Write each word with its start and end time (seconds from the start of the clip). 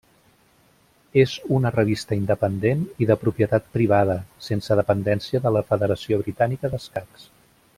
És 1.23 1.33
una 1.57 1.71
revista 1.75 2.17
independent 2.21 2.81
i 3.05 3.09
de 3.11 3.17
propietat 3.25 3.67
privada, 3.77 4.17
sense 4.47 4.79
dependència 4.83 5.43
de 5.45 5.53
la 5.59 5.63
Federació 5.69 6.21
Britànica 6.25 6.73
d'Escacs. 6.75 7.29